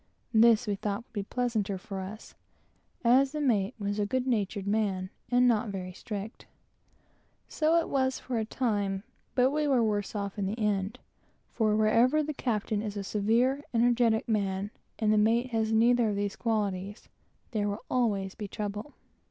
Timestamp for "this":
0.33-0.65